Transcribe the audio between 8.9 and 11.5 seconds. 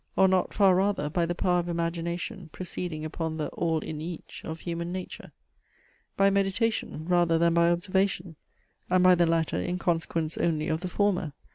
by the latter in consequence only of the former?